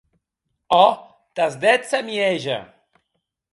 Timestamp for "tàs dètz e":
1.35-2.01